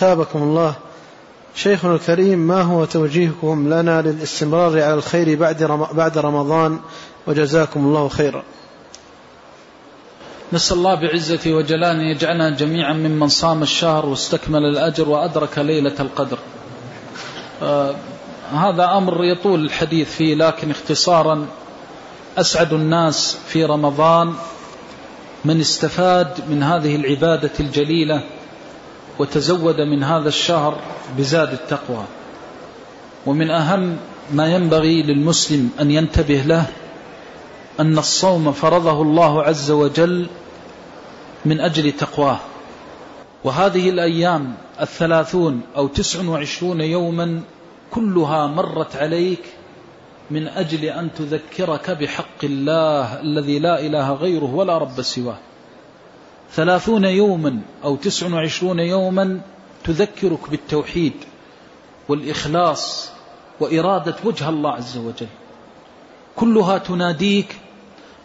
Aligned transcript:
تابكم 0.00 0.42
الله 0.42 0.74
شيخنا 1.54 1.94
الكريم 1.94 2.38
ما 2.38 2.62
هو 2.62 2.84
توجيهكم 2.84 3.74
لنا 3.74 4.02
للاستمرار 4.02 4.82
على 4.82 4.94
الخير 4.94 5.38
بعد 5.38 5.62
بعد 5.92 6.18
رمضان 6.18 6.80
وجزاكم 7.26 7.80
الله 7.80 8.08
خيرا. 8.08 8.42
نسأل 10.52 10.76
الله 10.76 10.94
بعزته 10.94 11.54
وجلاله 11.54 11.92
أن 11.92 12.00
يجعلنا 12.00 12.50
جميعا 12.50 12.92
ممن 12.92 13.28
صام 13.28 13.62
الشهر 13.62 14.06
واستكمل 14.06 14.64
الأجر 14.64 15.08
وأدرك 15.08 15.58
ليلة 15.58 15.94
القدر. 16.00 16.38
آه 17.62 17.94
هذا 18.52 18.84
أمر 18.84 19.24
يطول 19.24 19.64
الحديث 19.64 20.16
فيه 20.16 20.34
لكن 20.34 20.70
اختصارا 20.70 21.46
أسعد 22.38 22.72
الناس 22.72 23.38
في 23.46 23.64
رمضان 23.64 24.34
من 25.44 25.60
استفاد 25.60 26.50
من 26.50 26.62
هذه 26.62 26.96
العبادة 26.96 27.52
الجليلة 27.60 28.22
وتزود 29.18 29.80
من 29.80 30.02
هذا 30.04 30.28
الشهر 30.28 30.78
بزاد 31.18 31.52
التقوى. 31.52 32.04
ومن 33.26 33.50
أهم 33.50 33.96
ما 34.32 34.54
ينبغي 34.54 35.02
للمسلم 35.02 35.70
أن 35.80 35.90
ينتبه 35.90 36.42
له 36.42 36.66
أن 37.80 37.98
الصوم 37.98 38.52
فرضه 38.52 39.02
الله 39.02 39.42
عز 39.42 39.70
وجل 39.70 40.26
من 41.44 41.60
أجل 41.60 41.92
تقواه. 41.92 42.38
وهذه 43.44 43.90
الأيام 43.90 44.54
الثلاثون 44.80 45.60
أو 45.76 45.86
تسع 45.86 46.28
وعشرون 46.28 46.80
يوما 46.80 47.40
كلها 47.90 48.46
مرت 48.46 48.96
عليك 48.96 49.44
من 50.30 50.48
أجل 50.48 50.84
أن 50.84 51.08
تذكرك 51.18 51.90
بحق 51.90 52.44
الله 52.44 53.20
الذي 53.20 53.58
لا 53.58 53.80
إله 53.80 54.12
غيره 54.12 54.54
ولا 54.54 54.78
رب 54.78 55.02
سواه. 55.02 55.38
ثلاثون 56.52 57.04
يوما 57.04 57.60
أو 57.84 57.96
تسع 57.96 58.34
وعشرون 58.34 58.78
يوما 58.78 59.40
تذكرك 59.84 60.50
بالتوحيد 60.50 61.12
والإخلاص 62.08 63.10
وإرادة 63.60 64.14
وجه 64.24 64.48
الله 64.48 64.72
عز 64.72 64.96
وجل. 64.96 65.28
كلها 66.36 66.78
تناديك 66.78 67.56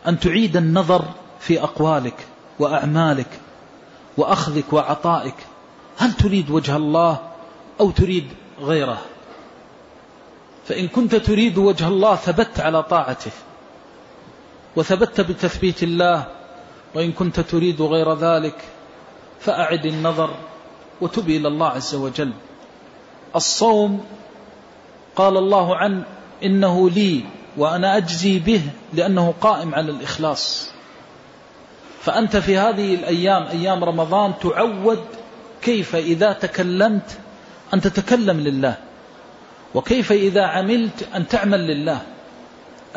أن 0.07 0.19
تعيد 0.19 0.57
النظر 0.57 1.05
في 1.39 1.63
أقوالك 1.63 2.27
وأعمالك 2.59 3.39
وأخذك 4.17 4.73
وعطائك. 4.73 5.35
هل 5.97 6.13
تريد 6.13 6.49
وجه 6.49 6.75
الله 6.75 7.19
أو 7.79 7.91
تريد 7.91 8.27
غيره؟ 8.61 9.01
فإن 10.65 10.87
كنت 10.87 11.15
تريد 11.15 11.57
وجه 11.57 11.87
الله 11.87 12.15
ثبت 12.15 12.59
على 12.59 12.83
طاعته 12.83 13.31
وثبت 14.75 15.21
بتثبيت 15.21 15.83
الله 15.83 16.27
وإن 16.95 17.11
كنت 17.11 17.39
تريد 17.39 17.81
غير 17.81 18.13
ذلك 18.13 18.55
فأعد 19.39 19.85
النظر 19.85 20.35
وتب 21.01 21.29
إلى 21.29 21.47
الله 21.47 21.67
عز 21.67 21.95
وجل. 21.95 22.31
الصوم 23.35 24.05
قال 25.15 25.37
الله 25.37 25.75
عنه 25.75 26.03
إنه 26.43 26.89
لي 26.89 27.23
وأنا 27.57 27.97
أجزي 27.97 28.39
به 28.39 28.61
لأنه 28.93 29.33
قائم 29.41 29.75
على 29.75 29.91
الإخلاص. 29.91 30.71
فأنت 32.01 32.37
في 32.37 32.57
هذه 32.57 32.95
الأيام 32.95 33.43
أيام 33.47 33.83
رمضان 33.83 34.33
تعود 34.41 35.03
كيف 35.61 35.95
إذا 35.95 36.33
تكلمت 36.33 37.17
أن 37.73 37.81
تتكلم 37.81 38.39
لله 38.39 38.77
وكيف 39.75 40.11
إذا 40.11 40.43
عملت 40.43 41.07
أن 41.15 41.27
تعمل 41.27 41.67
لله. 41.67 42.01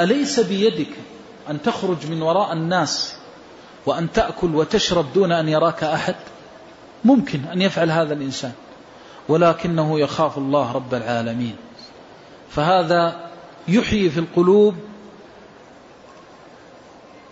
أليس 0.00 0.40
بيدك 0.40 0.90
أن 1.50 1.62
تخرج 1.62 2.06
من 2.10 2.22
وراء 2.22 2.52
الناس 2.52 3.16
وأن 3.86 4.12
تأكل 4.12 4.54
وتشرب 4.54 5.12
دون 5.12 5.32
أن 5.32 5.48
يراك 5.48 5.84
أحد؟ 5.84 6.14
ممكن 7.04 7.44
أن 7.44 7.62
يفعل 7.62 7.90
هذا 7.90 8.14
الإنسان. 8.14 8.52
ولكنه 9.28 10.00
يخاف 10.00 10.38
الله 10.38 10.72
رب 10.72 10.94
العالمين. 10.94 11.56
فهذا 12.50 13.16
يحيي 13.68 14.10
في 14.10 14.20
القلوب 14.20 14.74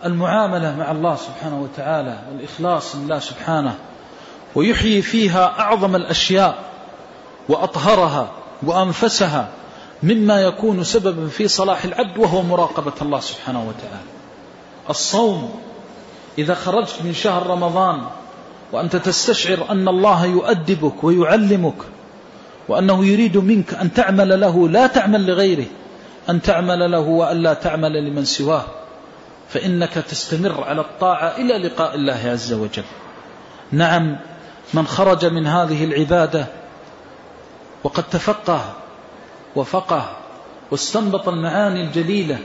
المعاملة 0.05 0.75
مع 0.75 0.91
الله 0.91 1.15
سبحانه 1.15 1.61
وتعالى 1.61 2.19
والإخلاص 2.31 2.95
لله 2.95 3.19
سبحانه 3.19 3.75
ويحيي 4.55 5.01
فيها 5.01 5.59
أعظم 5.59 5.95
الأشياء 5.95 6.55
وأطهرها 7.49 8.31
وأنفسها 8.63 9.47
مما 10.03 10.41
يكون 10.41 10.83
سببا 10.83 11.27
في 11.27 11.47
صلاح 11.47 11.83
العبد 11.83 12.17
وهو 12.17 12.41
مراقبة 12.41 12.93
الله 13.01 13.19
سبحانه 13.19 13.59
وتعالى. 13.59 14.09
الصوم 14.89 15.61
إذا 16.37 16.53
خرجت 16.53 16.95
من 17.03 17.13
شهر 17.13 17.47
رمضان 17.47 18.01
وأنت 18.71 18.95
تستشعر 18.95 19.71
أن 19.71 19.87
الله 19.87 20.25
يؤدبك 20.25 21.03
ويعلمك 21.03 21.75
وأنه 22.67 23.05
يريد 23.05 23.37
منك 23.37 23.73
أن 23.73 23.93
تعمل 23.93 24.39
له 24.39 24.69
لا 24.69 24.87
تعمل 24.87 25.27
لغيره 25.27 25.65
أن 26.29 26.41
تعمل 26.41 26.91
له 26.91 26.99
وألا 26.99 27.53
تعمل 27.53 28.05
لمن 28.07 28.25
سواه 28.25 28.65
فإنك 29.49 29.93
تستمر 29.93 30.63
على 30.63 30.81
الطاعة 30.81 31.37
إلى 31.37 31.57
لقاء 31.57 31.95
الله 31.95 32.19
عز 32.25 32.53
وجل. 32.53 32.83
نعم 33.71 34.17
من 34.73 34.87
خرج 34.87 35.25
من 35.25 35.47
هذه 35.47 35.83
العبادة 35.83 36.45
وقد 37.83 38.03
تفقه 38.03 38.73
وفقه 39.55 40.17
واستنبط 40.71 41.29
المعاني 41.29 41.83
الجليلة 41.83 42.39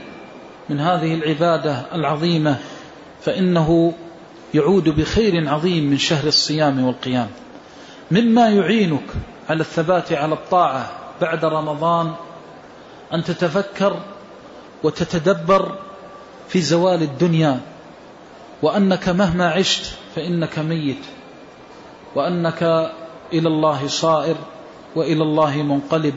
من 0.69 0.79
هذه 0.79 1.13
العبادة 1.13 1.85
العظيمة 1.93 2.57
فإنه 3.21 3.93
يعود 4.53 4.89
بخير 4.89 5.49
عظيم 5.49 5.89
من 5.89 5.97
شهر 5.97 6.27
الصيام 6.27 6.83
والقيام. 6.83 7.29
مما 8.11 8.49
يعينك 8.49 9.07
على 9.49 9.61
الثبات 9.61 10.13
على 10.13 10.33
الطاعة 10.33 10.91
بعد 11.21 11.45
رمضان 11.45 12.13
أن 13.13 13.23
تتفكر 13.23 13.99
وتتدبر 14.83 15.75
في 16.47 16.61
زوال 16.61 17.01
الدنيا 17.01 17.59
وأنك 18.61 19.09
مهما 19.09 19.49
عشت 19.49 19.93
فإنك 20.15 20.59
ميت 20.59 21.05
وأنك 22.15 22.63
إلى 23.33 23.47
الله 23.47 23.87
صائر 23.87 24.35
وإلى 24.95 25.23
الله 25.23 25.63
منقلب 25.63 26.13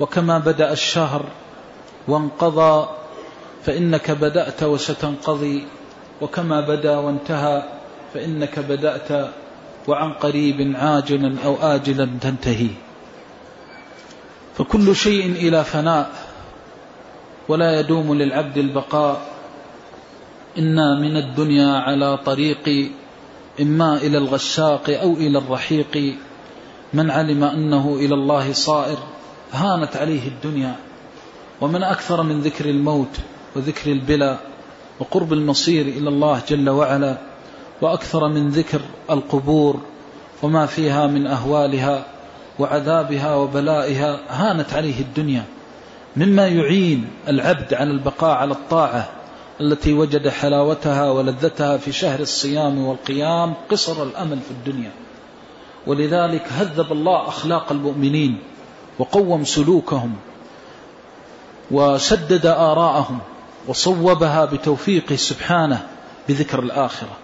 وكما 0.00 0.38
بدأ 0.38 0.72
الشهر 0.72 1.24
وانقضى 2.08 2.88
فإنك 3.64 4.10
بدأت 4.10 4.62
وستنقضي 4.62 5.66
وكما 6.20 6.60
بدا 6.60 6.96
وانتهى 6.96 7.62
فإنك 8.14 8.58
بدأت 8.58 9.30
وعن 9.88 10.12
قريب 10.12 10.76
عاجلا 10.76 11.36
أو 11.44 11.56
آجلا 11.56 12.08
تنتهي. 12.20 12.68
فكل 14.54 14.96
شيء 14.96 15.32
إلى 15.32 15.64
فناء 15.64 16.10
ولا 17.48 17.80
يدوم 17.80 18.14
للعبد 18.14 18.58
البقاء. 18.58 19.20
إنا 20.58 21.00
من 21.00 21.16
الدنيا 21.16 21.72
على 21.78 22.16
طريق 22.16 22.90
إما 23.60 23.96
إلى 23.96 24.18
الغشاق 24.18 24.90
أو 24.90 25.12
إلى 25.12 25.38
الرحيق. 25.38 26.14
من 26.94 27.10
علم 27.10 27.44
أنه 27.44 27.96
إلى 28.00 28.14
الله 28.14 28.52
صائر 28.52 28.98
هانت 29.52 29.96
عليه 29.96 30.28
الدنيا. 30.28 30.76
ومن 31.60 31.82
أكثر 31.82 32.22
من 32.22 32.40
ذكر 32.40 32.64
الموت 32.64 33.16
وذكر 33.56 33.92
البلا 33.92 34.36
وقرب 35.00 35.32
المصير 35.32 35.86
إلى 35.86 36.08
الله 36.08 36.42
جل 36.48 36.70
وعلا 36.70 37.18
وأكثر 37.82 38.28
من 38.28 38.48
ذكر 38.48 38.80
القبور 39.10 39.80
وما 40.42 40.66
فيها 40.66 41.06
من 41.06 41.26
أهوالها 41.26 42.04
وعذابها 42.58 43.34
وبلائها 43.34 44.20
هانت 44.28 44.72
عليه 44.72 45.00
الدنيا. 45.00 45.44
مما 46.16 46.48
يعين 46.48 47.10
العبد 47.28 47.74
على 47.74 47.90
البقاء 47.90 48.36
على 48.36 48.52
الطاعة 48.52 49.08
التي 49.60 49.92
وجد 49.92 50.28
حلاوتها 50.28 51.10
ولذتها 51.10 51.76
في 51.76 51.92
شهر 51.92 52.20
الصيام 52.20 52.78
والقيام 52.86 53.54
قصر 53.70 54.02
الأمل 54.02 54.38
في 54.40 54.50
الدنيا. 54.50 54.90
ولذلك 55.86 56.46
هذب 56.52 56.92
الله 56.92 57.28
أخلاق 57.28 57.72
المؤمنين 57.72 58.38
وقوم 58.98 59.44
سلوكهم 59.44 60.14
وسدد 61.70 62.46
آراءهم 62.46 63.18
وصوبها 63.68 64.44
بتوفيقه 64.44 65.16
سبحانه 65.16 65.86
بذكر 66.28 66.58
الآخرة. 66.58 67.16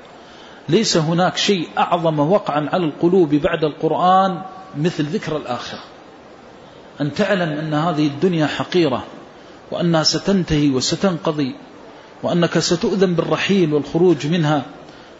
ليس 0.68 0.96
هناك 0.96 1.36
شيء 1.36 1.68
أعظم 1.78 2.18
وقعا 2.20 2.68
على 2.72 2.84
القلوب 2.84 3.34
بعد 3.34 3.64
القرآن 3.64 4.42
مثل 4.76 5.04
ذكر 5.04 5.36
الآخرة. 5.36 5.80
أن 7.00 7.14
تعلم 7.14 7.48
أن 7.52 7.74
هذه 7.74 8.06
الدنيا 8.06 8.46
حقيرة 8.46 9.04
وأنها 9.70 10.02
ستنتهي 10.02 10.70
وستنقضي 10.70 11.54
وأنك 12.22 12.58
ستؤذن 12.58 13.14
بالرحيل 13.14 13.74
والخروج 13.74 14.26
منها 14.26 14.62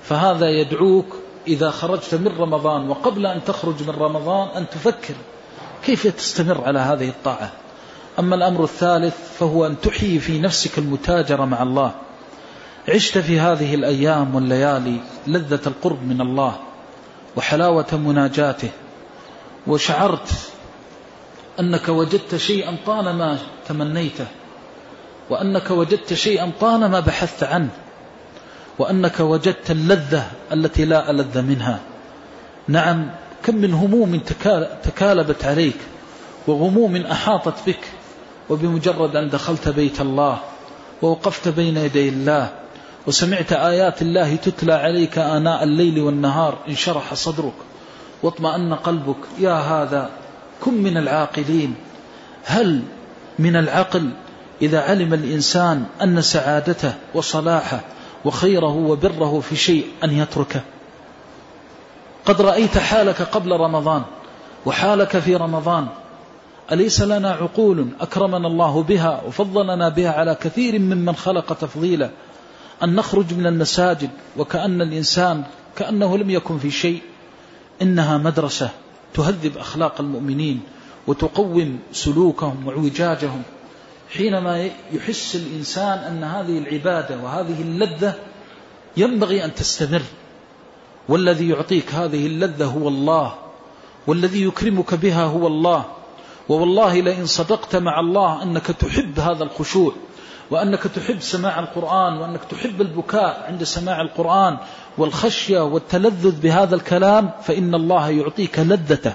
فهذا 0.03 0.49
يدعوك 0.49 1.06
إذا 1.47 1.70
خرجت 1.70 2.15
من 2.15 2.29
رمضان 2.38 2.88
وقبل 2.88 3.27
أن 3.27 3.44
تخرج 3.44 3.82
من 3.82 3.94
رمضان 3.94 4.49
أن 4.49 4.69
تفكر 4.69 5.15
كيف 5.85 6.06
تستمر 6.06 6.65
على 6.65 6.79
هذه 6.79 7.09
الطاعة. 7.09 7.53
أما 8.19 8.35
الأمر 8.35 8.65
الثالث 8.65 9.15
فهو 9.39 9.67
أن 9.67 9.81
تحيي 9.81 10.19
في 10.19 10.39
نفسك 10.39 10.79
المتاجرة 10.79 11.45
مع 11.45 11.63
الله. 11.63 11.93
عشت 12.89 13.19
في 13.19 13.41
هذه 13.41 13.75
الأيام 13.75 14.35
والليالي 14.35 14.97
لذة 15.27 15.61
القرب 15.67 16.03
من 16.03 16.21
الله 16.21 16.57
وحلاوة 17.37 17.87
مناجاته 17.93 18.71
وشعرت 19.67 20.29
أنك 21.61 21.89
وجدت 21.89 22.37
شيئا 22.37 22.77
طالما 22.87 23.39
تمنيته 23.69 24.27
وأنك 25.31 25.71
وجدت 25.71 26.15
شيئا 26.15 26.53
طالما 26.61 27.01
بحثت 27.01 27.45
عنه 27.45 27.71
وأنك 28.79 29.21
وجدت 29.21 29.71
اللذة 29.71 30.31
التي 30.53 30.85
لا 30.85 31.11
ألذ 31.11 31.43
منها. 31.43 31.81
نعم 32.69 33.11
كم 33.45 33.57
من 33.57 33.75
هموم 33.75 34.21
تكالبت 34.85 35.45
عليك 35.45 35.77
وغموم 36.47 36.97
أحاطت 36.97 37.55
بك 37.67 37.81
وبمجرد 38.50 39.17
أن 39.17 39.29
دخلت 39.29 39.69
بيت 39.69 40.00
الله 40.00 40.38
ووقفت 41.02 41.49
بين 41.49 41.76
يدي 41.76 42.08
الله 42.08 42.49
وسمعت 43.06 43.52
آيات 43.52 44.02
الله 44.02 44.37
تتلى 44.37 44.73
عليك 44.73 45.19
آناء 45.19 45.64
الليل 45.64 46.00
والنهار 46.00 46.58
انشرح 46.69 47.14
صدرك 47.14 47.55
واطمأن 48.23 48.75
قلبك 48.75 49.17
يا 49.38 49.52
هذا 49.55 50.11
كن 50.61 50.75
من 50.75 50.96
العاقلين. 50.96 51.75
هل 52.44 52.82
من 53.38 53.56
العقل 53.56 54.11
إذا 54.62 54.81
علم 54.81 55.14
الإنسان 55.14 55.85
أن 56.02 56.23
سعادته 56.23 56.94
وصلاحه 57.14 57.81
وخيره 58.25 58.76
وبره 58.76 59.41
في 59.41 59.56
شيء 59.56 59.87
أن 60.05 60.11
يتركه؟ 60.11 60.61
قد 62.25 62.41
رأيت 62.41 62.79
حالك 62.79 63.23
قبل 63.23 63.52
رمضان 63.52 64.02
وحالك 64.67 65.19
في 65.19 65.37
رمضان 65.37 65.87
أليس 66.73 67.03
لنا 67.03 67.31
عقول 67.31 67.89
أكرمنا 68.01 68.49
الله 68.49 68.83
بها 68.83 69.23
وفضلنا 69.27 69.89
بها 69.89 70.11
على 70.11 70.35
كثير 70.35 70.79
ممن 70.79 71.17
خلق 71.17 71.53
تفضيلا؟ 71.53 72.11
أن 72.83 72.95
نخرج 72.95 73.35
من 73.35 73.47
المساجد 73.47 74.11
وكأن 74.37 74.83
الإنسان 74.83 75.43
كأنه 75.77 76.19
لم 76.19 76.31
يكن 76.31 76.59
في 76.59 76.71
شيء. 76.71 77.03
إنها 77.83 78.19
مدرسة 78.19 78.71
تهذب 79.15 79.57
أخلاق 79.57 80.01
المؤمنين 80.01 80.61
وتقوم 81.07 81.79
سلوكهم 81.93 82.67
وعوجاجهم 82.67 83.43
حينما 84.17 84.71
يحس 84.93 85.37
الإنسان 85.37 85.99
أن 85.99 86.25
هذه 86.25 86.59
العبادة 86.59 87.17
وهذه 87.17 87.63
اللذة 87.63 88.15
ينبغي 88.97 89.45
أن 89.45 89.55
تستمر. 89.55 90.03
والذي 91.09 91.49
يعطيك 91.49 91.95
هذه 91.95 92.27
اللذة 92.27 92.65
هو 92.65 92.89
الله 92.89 93.35
والذي 94.07 94.43
يكرمك 94.43 94.95
بها 94.95 95.25
هو 95.25 95.47
الله. 95.47 95.85
ووالله 96.49 97.00
لئن 97.00 97.26
صدقت 97.26 97.76
مع 97.76 98.00
الله 98.00 98.43
أنك 98.43 98.67
تحب 98.67 99.20
هذا 99.20 99.44
الخشوع 99.44 99.93
وأنك 100.50 100.82
تحب 100.82 101.20
سماع 101.20 101.58
القرآن 101.58 102.17
وأنك 102.17 102.41
تحب 102.50 102.81
البكاء 102.81 103.44
عند 103.49 103.64
سماع 103.64 104.00
القرآن 104.00 104.58
والخشية 104.99 105.61
والتلذذ 105.61 106.41
بهذا 106.41 106.75
الكلام 106.75 107.31
فإن 107.43 107.75
الله 107.75 108.11
يعطيك 108.11 108.58
لذته 108.58 109.12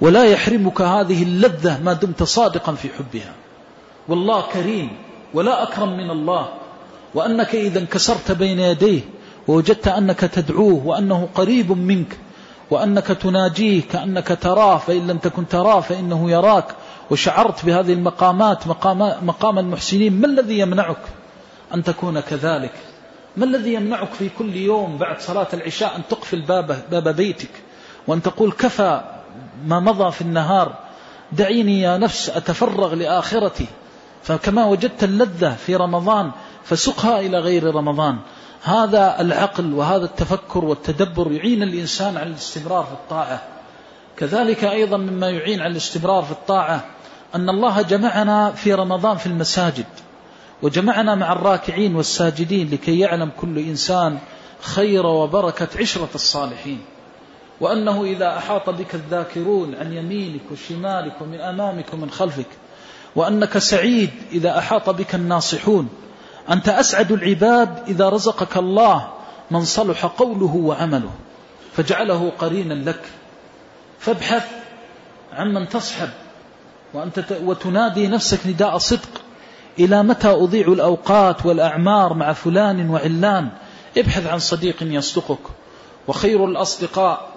ولا 0.00 0.24
يحرمك 0.24 0.80
هذه 0.80 1.22
اللذة 1.22 1.80
ما 1.82 1.92
دمت 1.92 2.22
صادقا 2.22 2.72
في 2.74 2.88
حبها. 2.88 3.32
والله 4.08 4.42
كريم 4.52 4.90
ولا 5.34 5.62
أكرم 5.62 5.96
من 5.96 6.10
الله 6.10 6.48
وأنك 7.14 7.54
إذا 7.54 7.78
انكسرت 7.78 8.32
بين 8.32 8.58
يديه 8.60 9.00
ووجدت 9.48 9.88
أنك 9.88 10.20
تدعوه 10.20 10.86
وأنه 10.86 11.28
قريب 11.34 11.72
منك 11.72 12.18
وأنك 12.70 13.06
تناجيه 13.06 13.82
كأنك 13.82 14.38
تراه 14.40 14.78
فإن 14.78 15.06
لم 15.06 15.18
تكن 15.18 15.48
تراه 15.48 15.80
فإنه 15.80 16.30
يراك. 16.30 16.66
وشعرت 17.10 17.64
بهذه 17.64 17.92
المقامات 17.92 18.66
مقام, 18.66 19.26
مقام 19.26 19.58
المحسنين 19.58 20.20
ما 20.20 20.26
الذي 20.26 20.58
يمنعك 20.58 21.02
أن 21.74 21.82
تكون 21.82 22.20
كذلك؟ 22.20 22.72
ما 23.36 23.44
الذي 23.44 23.74
يمنعك 23.74 24.12
في 24.12 24.28
كل 24.38 24.56
يوم 24.56 24.98
بعد 24.98 25.20
صلاة 25.20 25.46
العشاء 25.54 25.96
أن 25.96 26.02
تقفل 26.10 26.40
باب, 26.40 26.82
باب 26.90 27.08
بيتك؟ 27.08 27.50
وأن 28.06 28.22
تقول 28.22 28.52
كفى 28.52 29.00
ما 29.66 29.80
مضى 29.80 30.12
في 30.12 30.20
النهار 30.20 30.74
دعيني 31.32 31.80
يا 31.80 31.98
نفس 31.98 32.30
أتفرغ 32.30 32.94
لآخرتي. 32.94 33.66
فكما 34.22 34.64
وجدت 34.64 35.04
اللذة 35.04 35.56
في 35.66 35.76
رمضان 35.76 36.30
فسقها 36.64 37.20
إلى 37.20 37.38
غير 37.38 37.74
رمضان. 37.74 38.18
هذا 38.64 39.20
العقل 39.20 39.72
وهذا 39.72 40.04
التفكر 40.04 40.64
والتدبر 40.64 41.32
يعين 41.32 41.62
الإنسان 41.62 42.16
على 42.16 42.30
الاستمرار 42.30 42.84
في 42.84 42.92
الطاعة. 42.92 43.42
كذلك 44.16 44.64
أيضا 44.64 44.96
مما 44.96 45.30
يعين 45.30 45.60
على 45.60 45.72
الاستمرار 45.72 46.22
في 46.22 46.32
الطاعة 46.32 46.84
أن 47.34 47.48
الله 47.48 47.82
جمعنا 47.82 48.52
في 48.52 48.74
رمضان 48.74 49.16
في 49.16 49.26
المساجد 49.26 49.86
وجمعنا 50.62 51.14
مع 51.14 51.32
الراكعين 51.32 51.96
والساجدين 51.96 52.70
لكي 52.70 52.98
يعلم 52.98 53.30
كل 53.40 53.58
إنسان 53.58 54.18
خير 54.60 55.06
وبركة 55.06 55.68
عشرة 55.80 56.08
الصالحين. 56.14 56.80
وأنه 57.60 58.04
إذا 58.04 58.36
أحاط 58.38 58.70
بك 58.70 58.94
الذاكرون 58.94 59.74
عن 59.74 59.92
يمينك 59.92 60.42
وشمالك 60.52 61.20
ومن 61.20 61.40
أمامك 61.40 61.86
ومن 61.92 62.10
خلفك 62.10 62.48
وأنك 63.16 63.58
سعيد 63.58 64.10
إذا 64.32 64.58
أحاط 64.58 64.90
بك 64.90 65.14
الناصحون 65.14 65.88
أنت 66.50 66.68
أسعد 66.68 67.12
العباد 67.12 67.88
إذا 67.88 68.08
رزقك 68.08 68.56
الله 68.56 69.08
من 69.50 69.64
صلح 69.64 70.06
قوله 70.06 70.56
وعمله 70.56 71.10
فجعله 71.72 72.32
قرينا 72.38 72.74
لك. 72.74 73.00
فابحث 73.98 74.46
عمن 75.32 75.68
تصحب. 75.68 76.08
وأنت 76.94 77.24
وتنادي 77.44 78.06
نفسك 78.06 78.46
نداء 78.46 78.78
صدق. 78.78 79.08
إلى 79.78 80.02
متى 80.02 80.28
أضيع 80.28 80.68
الأوقات 80.68 81.46
والأعمار 81.46 82.14
مع 82.14 82.32
فلان 82.32 82.90
وعلان؟ 82.90 83.48
ابحث 83.98 84.26
عن 84.26 84.38
صديق 84.38 84.76
يصدقك. 84.82 85.40
وخير 86.08 86.44
الأصدقاء 86.44 87.28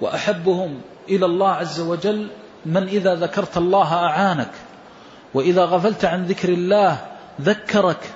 وأحبهم 0.00 0.80
إلى 1.08 1.26
الله 1.26 1.50
عز 1.50 1.80
وجل 1.80 2.30
من 2.66 2.82
إذا 2.82 3.14
ذكرت 3.14 3.56
الله 3.56 3.94
أعانك. 3.94 4.50
وإذا 5.34 5.64
غفلت 5.64 6.04
عن 6.04 6.26
ذكر 6.26 6.48
الله 6.48 6.98
ذكرك. 7.40 8.14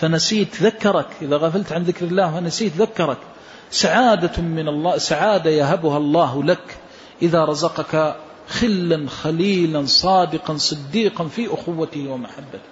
فنسيت 0.00 0.62
ذكرك. 0.62 1.06
إذا 1.22 1.36
غفلت 1.36 1.72
عن 1.72 1.82
ذكر 1.82 2.06
الله 2.06 2.30
فنسيت 2.30 2.72
ذكرك. 2.76 3.18
سعادة 3.70 4.42
من 4.42 4.68
الله 4.68 4.98
سعادة 4.98 5.50
يهبها 5.50 5.96
الله 5.96 6.44
لك. 6.44 6.76
إذا 7.22 7.44
رزقك 7.44 8.16
خلا 8.48 9.08
خليلا 9.08 9.86
صادقا 9.86 10.56
صديقا 10.56 11.24
في 11.24 11.54
أخوته 11.54 12.08
ومحبته 12.08 12.68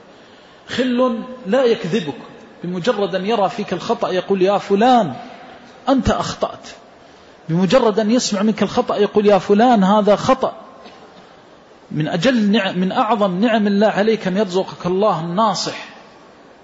خل 0.69 1.23
لا 1.46 1.64
يكذبك. 1.64 2.19
بمجرد 2.64 3.14
أن 3.14 3.26
يرى 3.26 3.49
فيك 3.49 3.72
الخطأ 3.72 4.11
يقول 4.11 4.43
يا 4.43 4.58
فلان 4.58 5.14
أنت 5.88 6.11
أخطأت. 6.11 6.69
بمجرد 7.49 7.99
أن 7.99 8.11
يسمع 8.11 8.43
منك 8.43 8.62
الخطأ 8.62 8.96
يقول 8.96 9.26
يا 9.26 9.38
فلان 9.38 9.84
هذا 9.84 10.17
خطأ. 10.17 10.52
من 11.90 12.08
أجل 12.08 12.50
نعم 12.50 12.79
من 12.79 12.93
أعظم 12.93 13.41
نعم 13.41 13.67
الله 13.67 13.86
عليك 13.86 14.27
أن 14.27 14.36
يرزقك 14.36 14.86
الله 14.86 15.20
الناصح. 15.20 15.95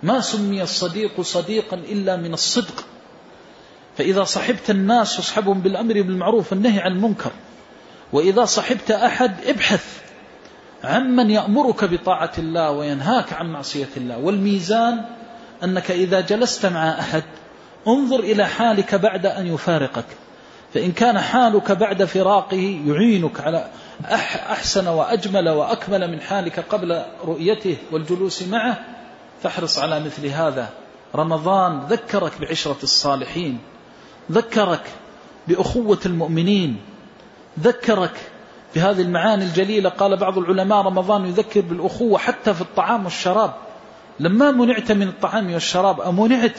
ما 0.02 0.20
سمي 0.20 0.62
الصديق 0.62 1.20
صديقا 1.20 1.76
إلا 1.76 2.16
من 2.16 2.34
الصدق. 2.34 2.84
فإذا 3.98 4.24
صحبت 4.24 4.70
الناس 4.70 5.16
فاصحبهم 5.16 5.60
بالأمر 5.60 5.94
بالمعروف 5.94 6.52
والنهي 6.52 6.80
عن 6.80 6.92
المنكر. 6.92 7.30
وإذا 8.12 8.44
صحبت 8.44 8.90
أحد 8.90 9.34
ابحث 9.46 9.84
عمن 10.84 11.30
يأمرك 11.30 11.84
بطاعة 11.84 12.32
الله 12.38 12.70
وينهاك 12.70 13.32
عن 13.32 13.52
معصية 13.52 13.88
الله. 13.96 14.18
والميزان 14.18 15.04
أنك 15.64 15.90
إذا 15.90 16.20
جلست 16.20 16.66
مع 16.66 16.98
أحد 16.98 17.22
انظر 17.88 18.20
إلى 18.20 18.46
حالك 18.46 18.94
بعد 18.94 19.26
أن 19.26 19.46
يفارقك. 19.46 20.06
فإن 20.74 20.92
كان 20.92 21.18
حالك 21.18 21.72
بعد 21.72 22.04
فراقه 22.04 22.80
يعينك 22.86 23.40
على 23.40 23.70
أحسن 24.50 24.88
وأجمل 24.88 25.48
وأكمل 25.48 26.10
من 26.10 26.20
حالك 26.20 26.60
قبل 26.60 27.02
رؤيته 27.24 27.76
والجلوس 27.90 28.42
معه. 28.42 28.78
فاحرص 29.42 29.78
على 29.78 30.00
مثل 30.00 30.26
هذا. 30.26 30.68
رمضان 31.14 31.80
ذكرك 31.80 32.32
بعشرة 32.40 32.76
الصالحين 32.82 33.58
ذكرك 34.32 34.82
بأخوة 35.48 35.98
المؤمنين 36.06 36.80
ذكرك 37.60 38.30
بهذه 38.74 39.02
المعاني 39.02 39.44
الجليلة. 39.44 39.90
قال 39.90 40.16
بعض 40.16 40.38
العلماء 40.38 40.82
رمضان 40.82 41.26
يذكر 41.26 41.60
بالأخوة 41.60 42.18
حتى 42.18 42.54
في 42.54 42.60
الطعام 42.60 43.04
والشراب. 43.04 43.54
لما 44.20 44.50
منعت 44.50 44.92
من 44.92 45.08
الطعام 45.08 45.52
والشراب؟ 45.52 46.00
أمنعت 46.00 46.58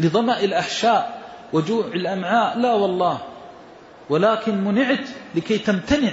لظمأ 0.00 0.40
الأحشاء 0.40 1.22
وجوع 1.52 1.86
الأمعاء؟ 1.86 2.58
لا 2.58 2.72
والله. 2.72 3.18
ولكن 4.10 4.64
منعت 4.64 5.08
لكي 5.34 5.58
تمتنع 5.58 6.12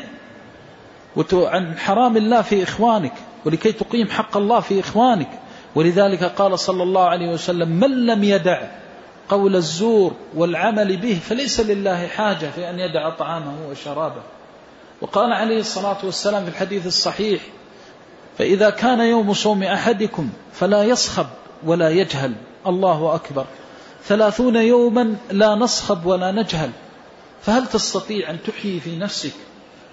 عن 1.34 1.78
حرام 1.78 2.18
الله 2.18 2.42
في 2.42 2.64
إخوانك 2.64 3.14
ولكي 3.46 3.72
تقيم 3.72 4.10
حق 4.10 4.38
الله 4.38 4.60
في 4.60 4.80
إخوانك. 4.80 5.41
ولذلك 5.76 6.24
قال 6.24 6.60
صلى 6.60 6.84
الله 6.84 7.04
عليه 7.04 7.30
وسلم 7.30 7.70
من 7.70 8.06
لم 8.06 8.24
يدع 8.24 8.62
قول 9.30 9.56
الزور 9.56 10.14
والعمل 10.36 10.98
به 10.98 11.20
فليس 11.30 11.60
لله 11.60 12.08
حاجة 12.08 12.50
في 12.56 12.70
أن 12.70 12.80
يدع 12.80 13.10
طعامه 13.10 13.70
وشرابه. 13.70 14.22
وقال 15.02 15.34
عليه 15.34 15.60
الصلاة 15.60 15.98
والسلام 16.04 16.44
في 16.44 16.50
الحديث 16.50 16.88
الصحيح 16.88 17.42
فإذا 18.38 18.70
كان 18.70 19.00
يوم 19.00 19.34
صوم 19.34 19.64
أحدكم 19.64 20.30
فلا 20.54 20.84
يصخب 20.84 21.26
ولا 21.64 21.90
يجهل. 21.90 22.34
الله 22.68 23.16
أكبر. 23.16 23.46
ثلاثون 24.04 24.56
يوما 24.56 25.16
لا 25.32 25.56
نصخب 25.56 26.06
ولا 26.06 26.32
نجهل. 26.32 26.72
فهل 27.42 27.68
تستطيع 27.68 28.30
أن 28.30 28.38
تحيي 28.48 28.80
في 28.80 28.96
نفسك 28.96 29.34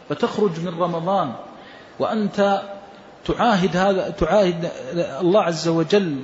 فتخرج 0.09 0.61
من 0.61 0.81
رمضان 0.81 1.33
وأنت 1.99 2.63
تعاهد 3.29 3.77
هذا 3.77 4.11
تعاهد 4.11 4.71
الله 5.21 5.43
عز 5.43 5.69
وجل 5.69 6.17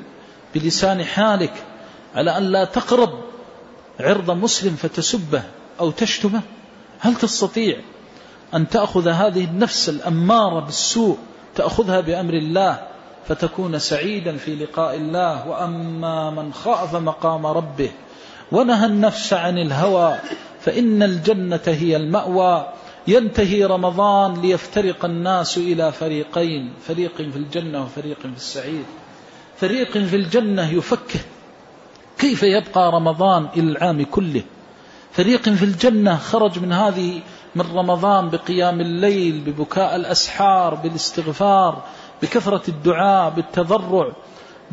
بلسان 0.55 1.05
حالك 1.05 1.53
على 2.15 2.39
أن 2.39 2.43
لا 2.43 2.65
تقرب 2.65 3.21
عرض 4.01 4.31
مسلم 4.31 4.77
فتسبه 4.77 5.43
أو 5.81 5.91
تشتمه. 5.91 6.41
هل 7.01 7.15
تستطيع 7.15 7.77
أن 8.55 8.69
تأخذ 8.69 9.09
هذه 9.09 9.45
النفس 9.45 9.89
الأمارة 9.89 10.61
بالسوء 10.61 11.19
تأخذها 11.55 12.01
بأمر 12.01 12.35
الله 12.35 12.87
فتكون 13.29 13.79
سعيدا 13.79 14.37
في 14.37 14.55
لقاء 14.55 14.97
الله؟ 14.97 15.49
وأما 15.49 16.31
من 16.31 16.53
خاف 16.53 16.95
مقام 16.95 17.47
ربه 17.47 17.91
ونهى 18.53 18.87
النفس 18.87 19.33
عن 19.33 19.59
الهوى 19.59 20.17
فإن 20.61 21.03
الجنة 21.03 21.61
هي 21.67 21.97
المأوى. 21.97 22.67
ينتهي 23.07 23.65
رمضان 23.65 24.41
ليفترق 24.43 25.05
الناس 25.05 25.59
إلى 25.59 25.93
فريقين 25.93 26.73
فريق 26.87 27.17
في 27.17 27.37
الجنة 27.37 27.83
وفريق 27.85 28.19
في 28.21 28.27
السعيد. 28.37 28.85
فريق 29.57 29.91
في 29.91 30.17
الجنة 30.17 30.71
يفكر 30.71 31.19
كيف 32.19 32.43
يبقى 32.43 32.93
رمضان 32.93 33.49
إلى 33.57 33.71
العام 33.71 34.05
كله؟ 34.05 34.43
فريق 35.13 35.49
في 35.49 35.65
الجنة 35.65 36.17
خرج 36.17 36.59
من 36.59 36.73
هذه 36.73 37.21
من 37.55 37.65
رمضان 37.75 38.29
بقيام 38.31 38.81
الليل 38.81 39.41
ببكاء 39.41 39.97
الأسحار 39.97 40.75
بالاستغفار 40.75 41.83
بكثرة 42.23 42.63
الدعاء 42.69 43.31
بالتضرع 43.31 44.13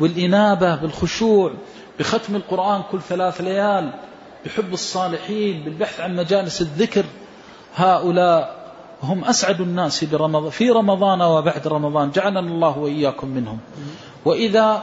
والإنابة 0.00 0.74
بالخشوع 0.74 1.52
بختم 1.98 2.36
القرآن 2.36 2.82
كل 2.92 3.00
ثلاث 3.00 3.40
ليال 3.40 3.92
بحب 4.46 4.72
الصالحين 4.72 5.62
بالبحث 5.64 6.00
عن 6.00 6.16
مجالس 6.16 6.60
الذكر 6.60 7.04
هؤلاء 7.74 8.62
هم 9.02 9.24
أسعد 9.24 9.60
الناس 9.60 10.04
برمضان 10.04 10.50
في 10.50 10.70
رمضان 10.70 11.22
وبعد 11.22 11.68
رمضان. 11.68 12.10
جعلنا 12.10 12.40
الله 12.40 12.78
وإياكم 12.78 13.28
منهم. 13.28 13.58
وإذا 14.24 14.82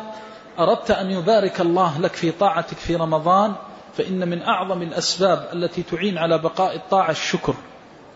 أردت 0.59 0.91
أن 0.91 1.11
يبارك 1.11 1.61
الله 1.61 1.99
لك 1.99 2.13
في 2.13 2.31
طاعتك 2.31 2.77
في 2.77 2.95
رمضان 2.95 3.53
فإن 3.97 4.27
من 4.27 4.41
أعظم 4.41 4.81
الأسباب 4.81 5.49
التي 5.53 5.83
تعين 5.83 6.17
على 6.17 6.37
بقاء 6.37 6.75
الطاعة 6.75 7.11
الشكر. 7.11 7.53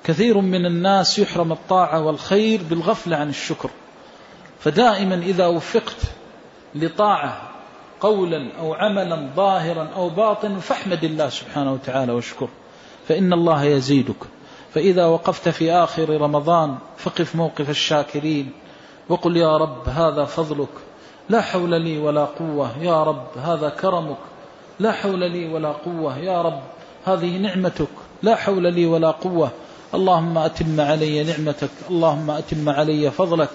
كثير 0.03 0.37
من 0.41 0.65
الناس 0.65 1.19
يحرم 1.19 1.51
الطاعة 1.51 2.05
والخير 2.05 2.61
بالغفلة 2.69 3.17
عن 3.17 3.29
الشكر. 3.29 3.69
فدائما 4.59 5.15
إذا 5.15 5.47
وفقت 5.47 5.97
لطاعة 6.75 7.41
قولا 8.01 8.49
أو 8.59 8.73
عملا 8.73 9.29
ظاهرا 9.35 9.89
أو 9.95 10.09
باطنا 10.09 10.59
فاحمد 10.59 11.03
الله 11.03 11.29
سبحانه 11.29 11.73
وتعالى 11.73 12.11
واشكر 12.11 12.49
فإن 13.07 13.33
الله 13.33 13.63
يزيدك. 13.63 14.15
فإذا 14.73 15.05
وقفت 15.05 15.49
في 15.49 15.71
آخر 15.71 16.21
رمضان 16.21 16.77
فقف 16.97 17.35
موقف 17.35 17.69
الشاكرين 17.69 18.51
وقل 19.09 19.37
يا 19.37 19.57
رب 19.57 19.89
هذا 19.89 20.25
فضلك 20.25 20.69
لا 21.29 21.41
حول 21.41 21.81
لي 21.81 21.97
ولا 21.97 22.25
قوة 22.25 22.71
يا 22.81 23.03
رب 23.03 23.27
هذا 23.43 23.69
كرمك 23.69 24.17
لا 24.79 24.91
حول 24.91 25.31
لي 25.31 25.53
ولا 25.53 25.71
قوة 25.71 26.17
يا 26.17 26.41
رب 26.41 26.61
هذه 27.05 27.37
نعمتك 27.37 27.87
لا 28.23 28.35
حول 28.35 28.73
لي 28.73 28.85
ولا 28.85 29.11
قوة 29.11 29.51
اللهم 29.93 30.37
أتم 30.37 30.81
علي 30.81 31.23
نعمتك 31.23 31.69
اللهم 31.89 32.31
أتم 32.31 32.69
علي 32.69 33.11
فضلك. 33.11 33.49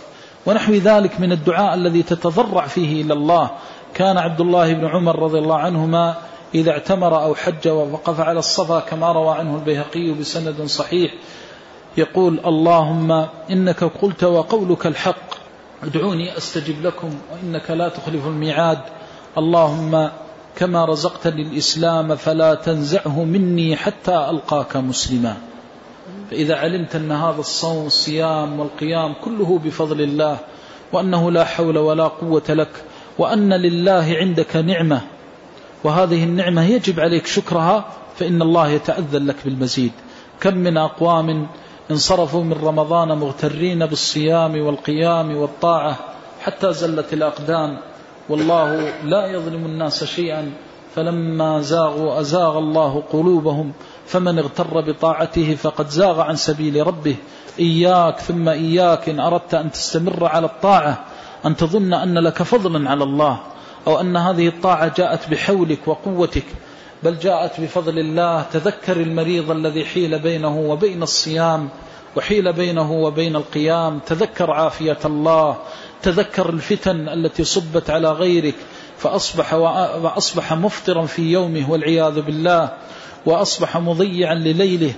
ونحو 0.47 0.73
ذلك 0.73 1.21
من 1.21 1.33
الدعاء 1.33 1.75
الذي 1.75 2.03
تتضرع 2.03 2.67
فيه 2.67 3.03
إلى 3.03 3.13
الله. 3.13 3.51
كان 3.95 4.19
عبد 4.19 4.41
الله 4.41 4.73
بن 4.73 4.87
عمر 4.87 5.19
رضي 5.19 5.39
الله 5.39 5.59
عنهما 5.59 6.15
إذا 6.55 6.71
اعتمر 6.71 7.23
أو 7.23 7.35
حج 7.35 7.69
ووقف 7.69 8.21
على 8.21 8.39
الصفا 8.39 8.81
كما 8.81 9.13
روى 9.13 9.35
عنه 9.35 9.55
البيهقي 9.55 10.13
بسند 10.13 10.63
صحيح 10.63 11.15
يقول 11.97 12.41
اللهم 12.47 13.27
إنك 13.51 13.85
قلت 13.85 14.25
وقولك 14.25 14.87
الحق 14.87 15.29
ادعوني 15.83 16.37
أستجب 16.37 16.83
لكم 16.83 17.11
وإنك 17.33 17.71
لا 17.71 17.89
تخلف 17.89 18.27
الميعاد. 18.27 18.79
اللهم 19.39 20.11
كما 20.57 20.85
رزقتني 20.85 21.43
الإسلام 21.43 22.17
فلا 22.17 22.55
تنزعه 22.55 23.25
مني 23.25 23.77
حتى 23.77 24.31
ألقاك 24.31 24.77
مسلما. 24.77 25.37
فإذا 26.31 26.57
علمت 26.57 26.97
أن 26.97 27.13
هذا 27.13 27.41
الصوم 27.41 27.85
والصيام 27.85 28.61
والقيام 28.61 29.15
كله 29.25 29.59
بفضل 29.59 30.01
الله 30.01 30.39
وأنه 30.93 31.31
لا 31.31 31.45
حول 31.45 31.79
ولا 31.79 32.05
قوة 32.05 32.43
لك 32.49 32.85
وأن 33.19 33.53
لله 33.53 34.17
عندك 34.21 34.57
نعمة 34.57 35.01
وهذه 35.85 36.25
النعمة 36.25 36.65
يجب 36.65 37.01
عليك 37.01 37.27
شكرها 37.27 37.85
فإن 38.17 38.43
الله 38.43 38.69
يتأذن 38.69 39.27
لك 39.27 39.37
بالمزيد. 39.45 39.93
كم 40.41 40.55
من 40.55 40.77
أقوام 40.77 41.47
انصرفوا 41.91 42.45
من 42.45 42.53
رمضان 42.53 43.09
مغترين 43.09 43.87
بالصيام 43.87 44.61
والقيام 44.61 45.37
والطاعة 45.37 45.97
حتى 46.41 46.73
زلت 46.73 47.13
الأقدام. 47.13 47.79
والله 48.29 48.93
لا 49.05 49.27
يظلم 49.27 49.65
الناس 49.67 50.05
شيئا. 50.05 50.53
فلما 50.95 51.61
زاغوا 51.61 52.21
أزاغ 52.21 52.59
الله 52.59 53.03
قلوبهم. 53.13 53.73
فمن 54.07 54.39
اغتر 54.39 54.81
بطاعته 54.81 55.55
فقد 55.55 55.89
زاغ 55.89 56.21
عن 56.21 56.37
سبيل 56.37 56.87
ربه. 56.87 57.17
إياك 57.61 58.19
ثم 58.19 58.49
إياك 58.49 59.09
إن 59.09 59.21
أردت 59.21 59.55
أن 59.55 59.71
تستمر 59.71 60.25
على 60.27 60.47
الطاعة 60.47 61.05
أن 61.47 61.57
تظن 61.57 61.95
أن 61.95 62.19
لك 62.19 62.43
فضلا 62.43 62.91
على 62.91 63.05
الله. 63.05 63.39
أو 63.89 64.01
أن 64.01 64.17
هذه 64.17 64.49
الطاعة 64.49 64.95
جاءت 64.97 65.31
بحولك 65.31 65.79
وقوتك 65.87 66.45
بل 67.03 67.19
جاءت 67.19 67.61
بفضل 67.61 67.99
الله. 67.99 68.43
تذكر 68.53 68.97
المريض 68.97 69.51
الذي 69.51 69.85
حيل 69.85 70.19
بينه 70.19 70.59
وبين 70.59 71.03
الصيام 71.03 71.69
وحيل 72.17 72.53
بينه 72.53 72.93
وبين 72.93 73.37
القيام. 73.37 73.99
تذكر 74.07 74.51
عافية 74.51 74.99
الله. 75.05 75.57
تذكر 76.03 76.49
الفتن 76.49 77.09
التي 77.09 77.45
صبت 77.45 77.91
على 77.91 78.11
غيرك. 78.11 78.55
فأصبح, 78.99 79.55
وأصبح 80.03 80.53
مفطرا 80.53 81.07
في 81.07 81.23
يومه 81.23 81.71
والعياذ 81.71 82.21
بالله. 82.21 82.73
وأصبح 83.27 83.77
مضيعا 83.77 84.35
لليله 84.35 84.95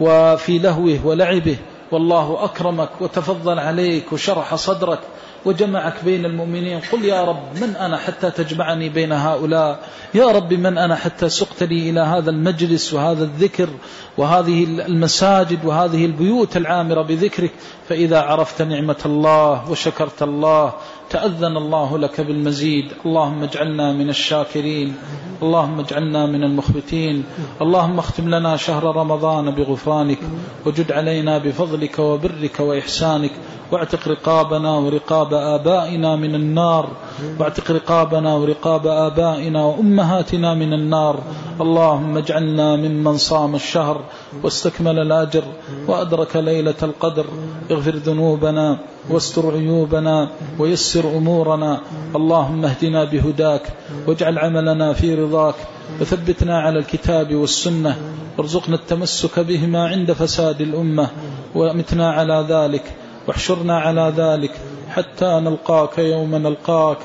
وفي 0.00 0.58
لهوه 0.58 1.06
ولعبه. 1.06 1.56
والله 1.90 2.44
أكرمك 2.44 2.90
وتفضل 3.00 3.58
عليك 3.58 4.12
وشرح 4.12 4.54
صدرك. 4.54 5.00
وجمعك 5.44 6.04
بين 6.04 6.24
المؤمنين. 6.26 6.80
قل 6.92 7.04
يا 7.04 7.24
رب 7.24 7.42
من 7.60 7.76
أنا 7.76 7.96
حتى 7.96 8.30
تجمعني 8.30 8.88
بين 8.88 9.12
هؤلاء؟ 9.12 9.80
يا 10.14 10.26
رب 10.26 10.52
من 10.52 10.78
أنا 10.78 10.96
حتى 10.96 11.28
سقتني 11.28 11.90
إلى 11.90 12.00
هذا 12.00 12.30
المجلس 12.30 12.94
وهذا 12.94 13.24
الذكر 13.24 13.68
وهذه 14.16 14.64
المساجد 14.64 15.64
وهذه 15.64 16.04
البيوت 16.04 16.56
العامرة 16.56 17.02
بذكرك؟ 17.02 17.50
فإذا 17.88 18.20
عرفت 18.20 18.62
نعمة 18.62 19.00
الله 19.06 19.70
وشكرت 19.70 20.22
الله 20.22 20.72
تأذن 21.12 21.56
الله 21.56 21.98
لك 21.98 22.20
بالمزيد. 22.20 22.84
اللهم 23.06 23.42
اجعلنا 23.42 23.92
من 23.92 24.08
الشاكرين. 24.08 24.96
اللهم 25.42 25.80
اجعلنا 25.80 26.26
من 26.26 26.44
المخبتين. 26.44 27.24
اللهم 27.62 27.98
اختم 27.98 28.34
لنا 28.34 28.56
شهر 28.56 28.96
رمضان 28.96 29.50
بغفرانك. 29.50 30.18
وجد 30.66 30.92
علينا 30.92 31.38
بفضلك 31.38 31.98
وبرك 31.98 32.60
وإحسانك. 32.60 33.30
واعتق 33.72 34.08
رقابنا 34.08 34.70
ورقاب 34.70 35.34
آبائنا 35.34 36.16
من 36.16 36.34
النار. 36.34 36.88
واعتق 37.38 37.70
رقابنا 37.70 38.34
ورقاب 38.34 38.86
آبائنا 38.86 39.64
وأمهاتنا 39.64 40.54
من 40.54 40.72
النار. 40.72 41.18
اللهم 41.60 42.16
اجعلنا 42.16 42.76
ممن 42.76 43.16
صام 43.16 43.54
الشهر. 43.54 44.00
واستكمل 44.42 44.98
الأجر 44.98 45.42
وأدرك 45.88 46.36
ليلة 46.36 46.74
القدر. 46.82 47.26
اغفر 47.70 47.96
ذنوبنا 47.96 48.78
واستر 49.10 49.52
عيوبنا 49.52 50.28
ويسر 50.58 51.04
أمورنا. 51.16 51.80
اللهم 52.16 52.64
اهدنا 52.64 53.04
بهداك 53.04 53.62
واجعل 54.06 54.38
عملنا 54.38 54.92
في 54.92 55.14
رضاك. 55.14 55.54
وثبتنا 56.00 56.60
على 56.60 56.78
الكتاب 56.78 57.34
والسنة. 57.34 57.96
وارزقنا 58.38 58.74
التمسك 58.74 59.40
بهما 59.40 59.88
عند 59.88 60.12
فساد 60.12 60.60
الأمة. 60.60 61.08
وأمتنا 61.54 62.12
على 62.12 62.46
ذلك. 62.48 62.84
واحشرنا 63.28 63.78
على 63.78 64.12
ذلك 64.16 64.50
حتى 64.88 65.24
نلقاك 65.24 65.98
يوم 65.98 66.34
نلقاك. 66.34 66.98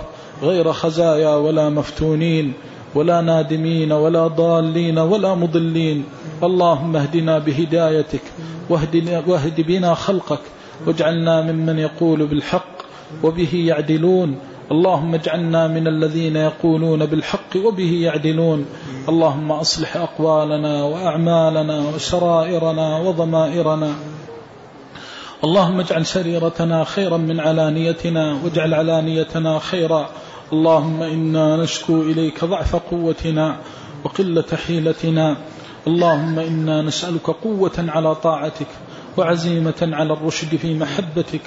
غير 0.44 0.74
خزايا 0.74 1.36
ولا 1.36 1.70
مفتونين. 1.70 2.54
ولا 2.98 3.22
نادمين 3.22 3.92
ولا 3.92 4.28
ضالين 4.28 5.00
ولا 5.00 5.36
مضلين. 5.36 6.04
اللهم 6.44 6.96
اهدنا 6.96 7.40
بهدايتك 7.40 8.22
واهد, 8.70 9.62
بنا 9.68 9.94
خلقك 9.94 10.40
واجعلنا 10.88 11.42
ممن 11.42 11.80
يقول 11.80 12.26
بالحق 12.28 12.76
وبه 13.24 13.54
يعدلون. 13.54 14.36
اللهم 14.72 15.14
اجعلنا 15.14 15.68
من 15.68 15.88
الذين 15.88 16.36
يقولون 16.36 17.06
بالحق 17.06 17.58
وبه 17.66 17.92
يعدلون. 18.02 18.66
اللهم 19.10 19.52
أصلح 19.52 19.98
أقوالنا 19.98 20.84
وأعمالنا 20.84 21.78
وشرائرنا 21.96 22.98
وضمائرنا. 22.98 23.92
اللهم 25.44 25.80
اجعل 25.80 26.06
سريرتنا 26.06 26.84
خيرا 26.84 27.18
من 27.18 27.40
علانيتنا 27.40 28.38
واجعل 28.44 28.74
علانيتنا 28.74 29.60
خيرا. 29.60 30.10
اللهم 30.54 31.02
إنا 31.04 31.58
نشكو 31.58 32.02
إليك 32.02 32.46
ضعف 32.46 32.76
قوتنا 32.76 33.56
وقلة 34.04 34.46
حيلتنا. 34.68 35.38
اللهم 35.88 36.40
إنا 36.40 36.82
نسألك 36.82 37.30
قوة 37.30 37.86
على 37.88 38.16
طاعتك 38.16 38.68
وعزيمة 39.18 39.82
على 39.82 40.14
الرشد 40.14 40.56
في 40.56 40.74
محبتك. 40.74 41.42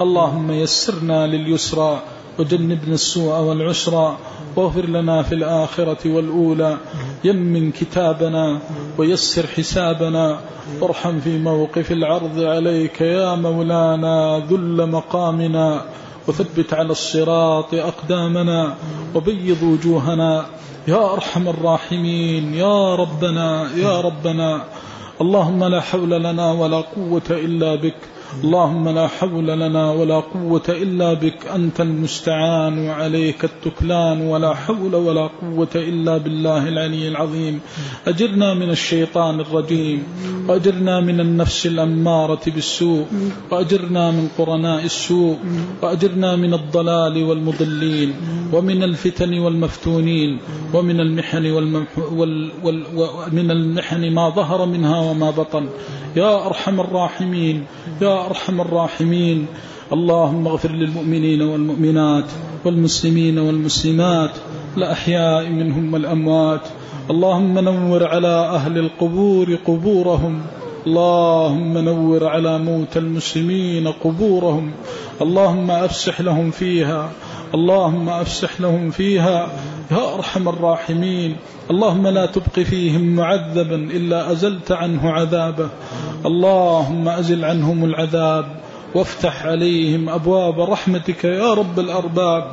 اللهم 0.00 0.50
يسرنا 0.50 1.26
لليسرى 1.26 2.02
وجنبنا 2.38 2.94
السوء 2.94 3.40
والعسرى 3.40 4.16
واغفر 4.56 4.86
لنا 4.86 5.22
في 5.22 5.34
الآخرة 5.34 6.02
والأولى. 6.06 6.76
يمن 7.24 7.72
كتابنا 7.72 8.60
ويسر 8.98 9.46
حسابنا. 9.46 10.40
وارحم 10.80 11.20
في 11.20 11.38
موقف 11.38 11.92
العرض 11.92 12.40
عليك 12.40 13.00
يا 13.00 13.34
مولانا 13.34 14.42
ذل 14.50 14.90
مقامنا. 14.90 15.84
وثبت 16.28 16.74
على 16.74 16.90
الصراط 16.90 17.74
أقدامنا 17.74 18.74
وبيض 19.14 19.62
وجوهنا. 19.62 20.46
يا 20.88 21.12
أرحم 21.12 21.48
الراحمين 21.48 22.54
يا 22.54 22.94
ربنا 22.94 23.70
يا 23.76 24.00
ربنا. 24.00 24.64
اللهم 25.20 25.64
لا 25.64 25.80
حول 25.80 26.10
لنا 26.10 26.52
ولا 26.52 26.76
قوة 26.76 27.22
إلا 27.30 27.74
بك. 27.74 27.96
اللهم 28.44 28.88
لا 28.88 29.06
حول 29.06 29.46
لنا 29.46 29.90
ولا 29.90 30.20
قوة 30.20 30.62
إلا 30.68 31.14
بك. 31.14 31.46
أنت 31.54 31.80
المستعان 31.80 32.88
وعليك 32.88 33.44
التكلان. 33.44 34.20
ولا 34.20 34.54
حول 34.54 34.94
ولا 34.94 35.30
قوة 35.40 35.74
إلا 35.74 36.18
بالله 36.18 36.68
العلي 36.68 37.08
العظيم. 37.08 37.60
أجرنا 38.06 38.54
من 38.54 38.70
الشيطان 38.70 39.40
الرجيم. 39.40 40.04
وأجرنا 40.48 41.00
من 41.00 41.20
النفس 41.20 41.66
الأمارة 41.66 42.40
بالسوء 42.46 43.04
وأجرنا 43.50 44.10
من 44.10 44.28
قرناء 44.38 44.84
السوء 44.84 45.36
وأجرنا 45.82 46.36
من 46.36 46.54
الضلال 46.54 47.24
والمضلين 47.24 48.14
ومن 48.52 48.82
الفتن 48.82 49.38
والمفتونين 49.38 50.38
ومن 50.74 51.00
المحن 51.00 51.46
وال 51.46 52.50
وال 52.64 52.82
ومن 52.96 53.50
المحن 53.50 54.12
ما 54.12 54.28
ظهر 54.28 54.66
منها 54.66 54.98
وما 55.10 55.30
بطن. 55.30 55.68
يا 56.16 56.46
أرحم 56.46 56.80
الراحمين 56.80 57.64
يا 58.02 58.26
أرحم 58.26 58.60
الراحمين. 58.60 59.46
اللهم 59.92 60.48
اغفر 60.48 60.72
للمؤمنين 60.72 61.42
والمؤمنات 61.42 62.24
والمسلمين 62.64 63.38
والمسلمات 63.38 64.30
الأحياء 64.76 65.48
منهم 65.48 65.94
والأموات 65.94 66.60
اللهم 67.10 67.58
نور 67.58 68.06
على 68.06 68.28
أهل 68.28 68.78
القبور 68.78 69.58
قبورهم. 69.66 70.42
اللهم 70.86 71.78
نور 71.78 72.28
على 72.28 72.58
موت 72.58 72.96
المسلمين 72.96 73.88
قبورهم. 73.88 74.70
اللهم 75.22 75.70
أفسح 75.70 76.20
لهم 76.20 76.50
فيها. 76.50 77.10
اللهم 77.54 78.08
أفسح 78.08 78.60
لهم 78.60 78.90
فيها. 78.90 79.48
يا 79.90 80.14
أرحم 80.14 80.48
الراحمين. 80.48 81.36
اللهم 81.70 82.06
لا 82.06 82.26
تبق 82.26 82.60
فيهم 82.60 83.16
معذبا 83.16 83.76
إلا 83.76 84.32
أزلت 84.32 84.72
عنه 84.72 85.10
عذابه. 85.10 85.68
اللهم 86.26 87.08
أزل 87.08 87.44
عنهم 87.44 87.84
العذاب. 87.84 88.44
وافتح 88.94 89.46
عليهم 89.46 90.08
أبواب 90.08 90.60
رحمتك 90.60 91.24
يا 91.24 91.54
رب 91.54 91.80
الأرباب. 91.80 92.44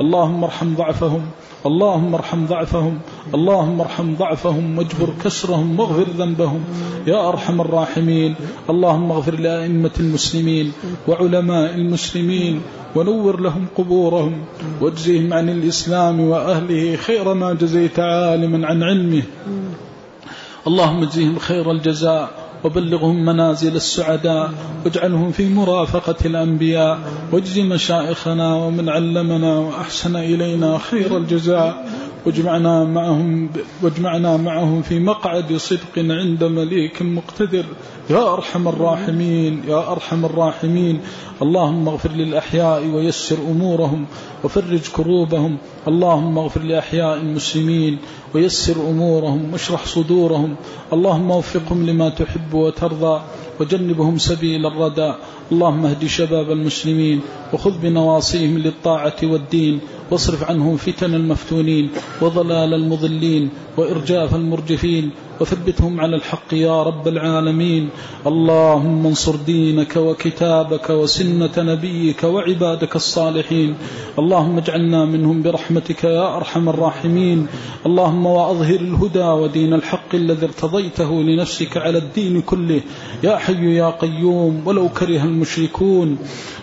اللهم 0.00 0.44
ارحم 0.44 0.74
ضعفهم. 0.74 1.22
اللهم 1.66 2.14
ارحم 2.14 2.46
ضعفهم 2.46 2.98
اللهم 3.34 3.80
ارحم 3.80 4.14
ضعفهم 4.14 4.78
واجبر 4.78 5.10
كسرهم 5.24 5.80
واغفر 5.80 6.06
ذنبهم. 6.18 6.64
يا 7.06 7.28
أرحم 7.28 7.60
الراحمين 7.60 8.34
اللهم 8.70 9.12
اغفر 9.12 9.34
لأئمة 9.34 9.90
المسلمين 10.00 10.72
وعلماء 11.08 11.74
المسلمين 11.74 12.62
ونور 12.96 13.40
لهم 13.40 13.66
قبورهم 13.76 14.44
واجزهم 14.80 15.32
عن 15.32 15.48
الإسلام 15.48 16.20
وأهله 16.20 16.96
خير 16.96 17.34
ما 17.34 17.54
جزيت 17.54 17.98
عالما 17.98 18.66
عن 18.66 18.82
علمه. 18.82 19.22
اللهم 20.66 21.02
اجزهم 21.02 21.38
خير 21.38 21.70
الجزاء. 21.70 22.45
وبلغهم 22.66 23.24
منازل 23.24 23.76
السعداء 23.76 24.50
واجعلهم 24.84 25.32
في 25.32 25.48
مرافقة 25.48 26.16
الأنبياء 26.26 26.98
واجز 27.32 27.58
مشائخنا 27.58 28.54
ومن 28.54 28.88
علمنا 28.88 29.58
وأحسن 29.58 30.16
إلينا 30.16 30.78
خير 30.78 31.16
الجزاء. 31.16 31.86
واجمعنا 32.26 32.84
معهم 32.84 33.50
واجمعنا 33.82 34.36
معهم 34.36 34.82
في 34.82 34.98
مقعد 34.98 35.56
صدق 35.56 35.98
عند 35.98 36.44
مليك 36.44 37.02
مقتدر. 37.02 37.64
يا 38.10 38.32
أرحم 38.32 38.68
الراحمين 38.68 39.62
يا 39.68 39.92
أرحم 39.92 40.24
الراحمين. 40.24 41.00
اللهم 41.42 41.88
اغفر 41.88 42.10
للأحياء 42.10 42.86
ويسر 42.86 43.36
أمورهم 43.50 44.06
وفرج 44.44 44.80
كروبهم. 44.96 45.56
اللهم 45.88 46.38
اغفر 46.38 46.62
لأحياء 46.62 47.16
المسلمين 47.16 47.98
ويسر 48.34 48.76
أمورهم 48.90 49.52
واشرح 49.52 49.86
صدورهم. 49.86 50.56
اللهم 50.92 51.30
وفقهم 51.30 51.86
لما 51.86 52.08
تحب 52.08 52.54
وترضى 52.54 53.20
وجنبهم 53.60 54.18
سبيل 54.18 54.66
الردى. 54.66 55.12
اللهم 55.52 55.86
اهد 55.86 56.06
شباب 56.06 56.50
المسلمين 56.50 57.20
وخذ 57.52 57.78
بنواصيهم 57.78 58.58
للطاعة 58.58 59.16
والدين 59.22 59.80
واصرف 60.10 60.44
عنهم 60.44 60.76
فتن 60.76 61.14
المفتونين 61.14 61.90
وضلال 62.22 62.74
المضلين 62.74 63.50
وإرجاف 63.76 64.34
المرجفين 64.34 65.10
وثبتهم 65.40 66.00
على 66.00 66.16
الحق 66.16 66.54
يا 66.54 66.82
رب 66.82 67.08
العالمين. 67.08 67.88
اللهم 68.26 69.06
انصر 69.06 69.36
دينك 69.36 69.96
وكتابك 69.96 70.90
وسنة 70.90 71.50
نبيك 71.58 72.24
وعبادك 72.24 72.96
الصالحين. 72.96 73.74
اللهم 74.18 74.58
اجعلنا 74.58 75.04
منهم 75.04 75.42
برحمتك 75.42 76.04
يا 76.04 76.36
أرحم 76.36 76.68
الراحمين. 76.68 77.46
اللهم 77.86 78.26
وأظهر 78.26 78.80
الهدى 78.80 79.28
ودين 79.42 79.74
الحق 79.74 80.14
الذي 80.14 80.46
ارتضيته 80.46 81.22
لنفسك 81.22 81.76
على 81.76 81.98
الدين 81.98 82.42
كله. 82.42 82.80
يا 83.24 83.36
حي 83.36 83.74
يا 83.74 83.90
قيوم 83.90 84.62
ولو 84.64 84.88
كره 84.88 85.24
المشركون. 85.36 86.18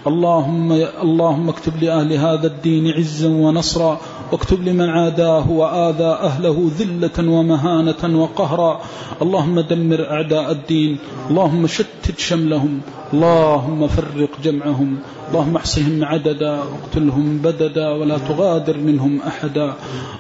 اللهم 0.08 0.72
اللهم 1.04 1.50
اكتب 1.50 1.84
لأهل 1.84 2.14
هذا 2.14 2.48
الدين 2.48 2.88
عزا 2.88 3.30
ونصرا. 3.30 4.00
واكتب 4.32 4.64
لمن 4.64 4.90
عاداه 4.90 5.52
وآذى 5.52 6.18
أهله 6.24 6.72
ذلة 6.80 7.32
ومهانة 7.32 8.22
وقهرا. 8.22 8.82
اللهم 9.22 9.60
دمر 9.60 10.10
أعداء 10.10 10.52
الدين. 10.52 10.98
اللهم 11.30 11.68
شتت 11.68 12.18
شملهم. 12.18 12.82
اللهم 13.14 13.88
فرق 13.88 14.30
جمعهم. 14.44 14.98
اللهم 15.34 15.56
احصهم 15.56 16.04
عددا 16.04 16.52
واقتلهم 16.63 17.38
بددا 17.38 17.89
ولا 17.89 18.17
تغادر 18.17 18.78
منهم 18.78 19.22
أحدا. 19.22 19.74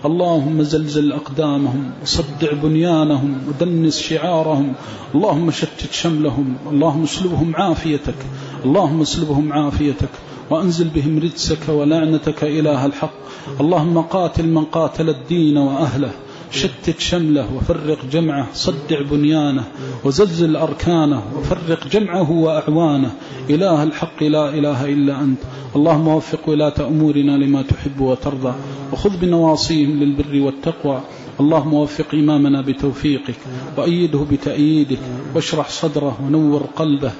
اللهم 0.05 0.63
زلزل 0.63 1.11
أقدامهم 1.11 1.91
وصدع 2.03 2.53
بنيانهم 2.53 3.35
ودنس 3.47 3.99
شعارهم. 3.99 4.73
اللهم 5.15 5.51
شتت 5.51 5.91
شملهم 5.91 6.55
اللهم 6.71 7.03
اسلبهم 7.03 7.55
عافيتك. 7.55 8.25
اللهم 8.65 9.01
اسلبهم 9.01 9.53
عافيتك 9.53 10.09
وأنزل 10.49 10.87
بهم 10.87 11.19
رجسك 11.19 11.69
ولعنتك 11.69 12.43
إله 12.43 12.85
الحق. 12.85 13.13
اللهم 13.61 14.01
قاتل 14.01 14.47
من 14.47 14.65
قاتل 14.65 15.09
الدين 15.09 15.57
وأهله. 15.57 16.22
شتت 16.53 16.99
شمله 16.99 17.55
وفرق 17.55 18.05
جمعه 18.11 18.47
صدع 18.53 19.01
بنيانه 19.01 19.63
وزلزل 20.03 20.55
أركانه 20.55 21.23
وفرق 21.37 21.87
جمعه 21.87 22.31
وأعوانه. 22.31 23.11
إله 23.49 23.83
الحق 23.83 24.23
لا 24.23 24.49
إله 24.49 24.85
إلا 24.85 25.21
أنت. 25.21 25.39
اللهم 25.75 26.07
وفق 26.07 26.49
ولاة 26.49 26.87
أمورنا 26.87 27.37
لما 27.37 27.61
تحب 27.61 27.99
وترضى. 27.99 28.53
وخذ 28.91 29.17
بنواصيهم 29.17 30.03
للبر 30.03 30.41
والتقوى. 30.41 31.01
اللهم 31.39 31.73
وفق 31.73 32.13
إمامنا 32.13 32.61
بتوفيقك 32.61 33.35
وأيده 33.77 34.25
بتأييدك 34.31 34.99
واشرح 35.35 35.69
صدره 35.69 36.17
ونور 36.25 36.61
قلبه 36.75 37.11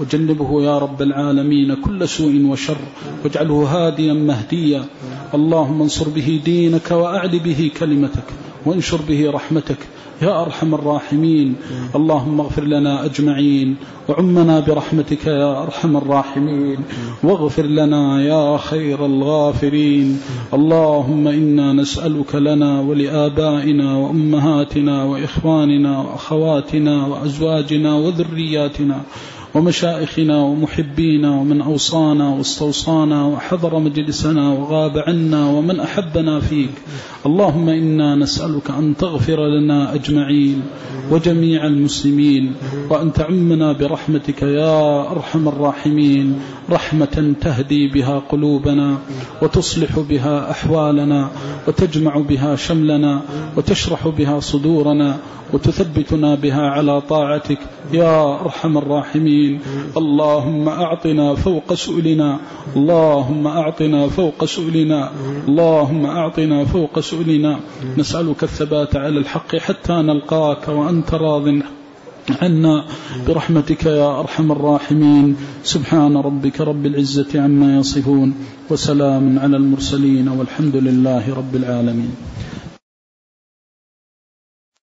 وجنبه 0.00 0.62
يا 0.62 0.78
رب 0.78 1.02
العالمين 1.02 1.74
كل 1.74 2.08
سوء 2.08 2.46
وشر 2.46 2.76
واجعله 3.24 3.54
هاديا 3.54 4.12
مهديا. 4.12 4.84
اللهم 5.34 5.82
انصر 5.82 6.08
به 6.08 6.40
دينك 6.44 6.90
وأعل 6.90 7.38
به 7.38 7.70
كلمتك 7.80 8.24
وانشر 8.66 9.00
به 9.08 9.30
رحمتك 9.30 9.78
يا 10.22 10.42
أرحم 10.42 10.74
الراحمين. 10.74 11.54
اللهم 11.96 12.40
اغفر 12.40 12.64
لنا 12.64 13.04
أجمعين 13.04 13.76
وعمنا 14.08 14.60
برحمتك 14.60 15.26
يا 15.26 15.62
أرحم 15.62 15.96
الراحمين. 15.96 16.78
واغفر 17.22 17.66
لنا 17.66 18.22
يا 18.22 18.56
خير 18.56 19.06
الغافرين. 19.06 20.20
اللهم 20.54 21.28
إنا 21.28 21.72
نسألك 21.72 22.34
لنا 22.34 22.80
ولآبائنا 22.80 23.51
وأمهاتنا 23.98 25.04
وإخواننا 25.04 25.98
وأخواتنا 26.00 27.06
وأزواجنا 27.06 27.94
وذرياتنا 27.94 29.00
ومشائخنا 29.54 30.36
ومحبينا 30.42 31.30
ومن 31.30 31.60
أوصانا 31.60 32.28
واستوصانا 32.28 33.26
وحضر 33.26 33.78
مجلسنا 33.78 34.52
وغاب 34.52 34.98
عنا 34.98 35.42
ومن 35.48 35.80
أحبنا 35.80 36.40
فيك. 36.40 36.74
اللهم 37.26 37.68
إنا 37.68 38.14
نسألك 38.14 38.70
أن 38.70 38.96
تغفر 38.96 39.40
لنا 39.46 39.94
أجمعين 39.94 40.62
وجميع 41.10 41.66
المسلمين 41.66 42.54
وأن 42.90 43.12
تعمنا 43.12 43.72
برحمتك 43.72 44.42
يا 44.42 45.10
أرحم 45.10 45.48
الراحمين. 45.48 46.40
رحمة 46.70 47.34
تهدي 47.40 47.88
بها 47.88 48.16
قلوبنا 48.18 48.98
وتصلح 49.42 49.98
بها 49.98 50.50
أحوالنا 50.50 51.30
وتجمع 51.68 52.18
بها 52.18 52.56
شملنا 52.56 53.20
وتشرح 53.56 54.08
بها 54.08 54.40
صدورنا 54.40 55.10
وتثبتنا 55.52 56.34
بها 56.34 56.64
على 56.76 57.00
طاعتك 57.00 57.58
يا 57.92 58.40
أرحم 58.40 58.78
الراحمين. 58.78 59.41
العالمين. 59.46 59.92
اللهم 59.96 60.68
أعطنا 60.68 61.34
فوق 61.34 61.74
سؤلنا. 61.74 62.38
اللهم 62.76 63.46
أعطنا 63.46 64.08
فوق 64.08 64.44
سؤلنا. 64.44 65.10
اللهم 65.48 66.06
أعطنا 66.06 66.64
فوق 66.64 67.00
سؤلنا. 67.00 67.60
نسألك 67.98 68.42
الثبات 68.42 68.96
على 68.96 69.18
الحق 69.18 69.56
حتى 69.56 69.92
نلقاك 69.92 70.68
وأنت 70.68 71.14
راض 71.14 71.48
عنا. 72.42 72.84
برحمتك 73.28 73.86
يا 73.86 74.20
أرحم 74.20 74.52
الراحمين. 74.52 75.34
سبحان 75.64 76.16
ربك 76.16 76.60
رب 76.60 76.86
العزة 76.86 77.40
عما 77.40 77.76
يصفون. 77.76 78.32
وسلام 78.70 79.38
على 79.38 79.56
المرسلين 79.56 80.28
والحمد 80.28 80.76
لله 80.76 81.34
رب 81.34 81.56
العالمين. 81.56 82.31